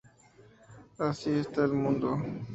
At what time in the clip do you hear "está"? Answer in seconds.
1.29-1.63